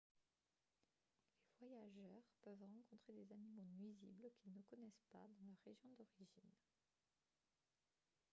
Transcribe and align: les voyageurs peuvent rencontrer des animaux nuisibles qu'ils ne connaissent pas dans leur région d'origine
les 1.61 1.67
voyageurs 1.67 2.23
peuvent 2.41 2.63
rencontrer 2.63 3.13
des 3.13 3.31
animaux 3.31 3.61
nuisibles 3.77 4.31
qu'ils 4.39 4.51
ne 4.53 4.61
connaissent 4.63 5.05
pas 5.11 5.27
dans 5.37 5.43
leur 5.45 5.59
région 5.63 5.91
d'origine 5.95 6.49